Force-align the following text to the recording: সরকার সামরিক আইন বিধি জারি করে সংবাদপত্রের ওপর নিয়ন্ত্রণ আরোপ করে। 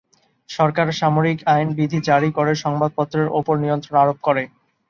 সরকার 0.49 0.87
সামরিক 0.99 1.39
আইন 1.47 1.67
বিধি 1.77 1.99
জারি 2.09 2.29
করে 2.37 2.51
সংবাদপত্রের 2.63 3.27
ওপর 3.39 3.55
নিয়ন্ত্রণ 3.63 3.95
আরোপ 4.03 4.17
করে। 4.27 4.43